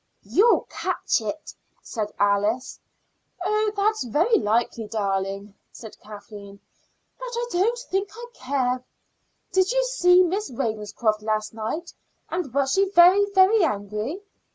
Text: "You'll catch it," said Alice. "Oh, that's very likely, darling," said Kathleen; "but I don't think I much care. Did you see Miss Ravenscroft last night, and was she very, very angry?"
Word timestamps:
"You'll 0.23 0.61
catch 0.61 1.21
it," 1.21 1.53
said 1.83 2.11
Alice. 2.17 2.79
"Oh, 3.45 3.71
that's 3.77 4.03
very 4.03 4.39
likely, 4.39 4.87
darling," 4.87 5.53
said 5.71 5.95
Kathleen; 5.99 6.59
"but 7.19 7.25
I 7.31 7.47
don't 7.51 7.77
think 7.77 8.09
I 8.11 8.19
much 8.25 8.33
care. 8.39 8.83
Did 9.51 9.71
you 9.71 9.83
see 9.83 10.23
Miss 10.23 10.49
Ravenscroft 10.49 11.21
last 11.21 11.53
night, 11.53 11.93
and 12.31 12.51
was 12.51 12.73
she 12.73 12.89
very, 12.89 13.27
very 13.35 13.63
angry?" 13.63 14.23